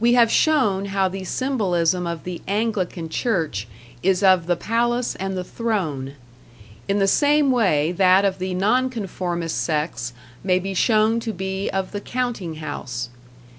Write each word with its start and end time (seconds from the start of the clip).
We 0.00 0.14
have 0.14 0.30
shown 0.32 0.86
how 0.86 1.10
the 1.10 1.24
symbolism 1.24 2.06
of 2.06 2.24
the 2.24 2.40
Anglican 2.48 3.10
Church 3.10 3.68
is 4.02 4.22
of 4.22 4.46
the 4.46 4.56
palace 4.56 5.14
and 5.16 5.36
the 5.36 5.44
throne; 5.44 6.14
in 6.88 6.98
the 7.00 7.06
same 7.06 7.50
way 7.50 7.92
that 7.98 8.24
of 8.24 8.38
the 8.38 8.54
non 8.54 8.88
conformist 8.88 9.58
sects 9.58 10.14
may 10.42 10.58
be 10.58 10.72
shown 10.72 11.20
to 11.20 11.34
be 11.34 11.68
of 11.68 11.92
the 11.92 12.00
counting 12.00 12.54
house. 12.64 13.10